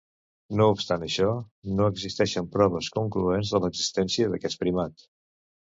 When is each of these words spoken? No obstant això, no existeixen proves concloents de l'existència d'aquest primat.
No 0.61 0.65
obstant 0.75 1.05
això, 1.07 1.27
no 1.81 1.91
existeixen 1.93 2.49
proves 2.57 2.91
concloents 2.97 3.55
de 3.55 3.63
l'existència 3.67 4.35
d'aquest 4.35 4.67
primat. 4.67 5.09